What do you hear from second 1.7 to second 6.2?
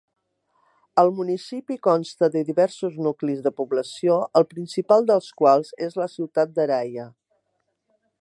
consta de diversos nuclis de població, el principal dels quals és la